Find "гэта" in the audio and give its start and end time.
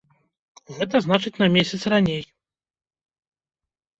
0.77-0.95